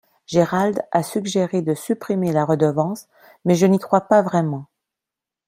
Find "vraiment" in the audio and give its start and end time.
4.23-4.65